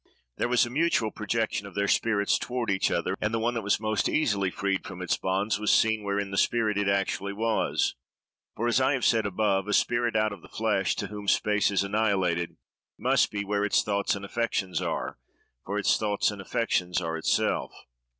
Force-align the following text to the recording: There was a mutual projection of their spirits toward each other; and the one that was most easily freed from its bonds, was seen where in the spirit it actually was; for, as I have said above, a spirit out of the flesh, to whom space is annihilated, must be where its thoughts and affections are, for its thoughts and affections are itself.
There 0.37 0.47
was 0.47 0.65
a 0.65 0.71
mutual 0.71 1.11
projection 1.11 1.67
of 1.67 1.75
their 1.75 1.87
spirits 1.87 2.39
toward 2.39 2.71
each 2.71 2.89
other; 2.89 3.15
and 3.21 3.31
the 3.31 3.37
one 3.39 3.53
that 3.53 3.61
was 3.61 3.79
most 3.79 4.09
easily 4.09 4.49
freed 4.49 4.83
from 4.83 4.99
its 4.99 5.15
bonds, 5.15 5.59
was 5.59 5.71
seen 5.71 6.03
where 6.03 6.17
in 6.19 6.31
the 6.31 6.39
spirit 6.39 6.75
it 6.75 6.87
actually 6.89 7.33
was; 7.33 7.93
for, 8.55 8.67
as 8.67 8.81
I 8.81 8.93
have 8.93 9.05
said 9.05 9.27
above, 9.27 9.67
a 9.67 9.73
spirit 9.73 10.15
out 10.15 10.33
of 10.33 10.41
the 10.41 10.49
flesh, 10.49 10.95
to 10.95 11.07
whom 11.09 11.27
space 11.27 11.69
is 11.69 11.83
annihilated, 11.83 12.57
must 12.97 13.29
be 13.29 13.45
where 13.45 13.63
its 13.63 13.83
thoughts 13.83 14.15
and 14.15 14.25
affections 14.25 14.81
are, 14.81 15.19
for 15.63 15.77
its 15.77 15.95
thoughts 15.95 16.31
and 16.31 16.41
affections 16.41 16.99
are 16.99 17.15
itself. 17.15 17.71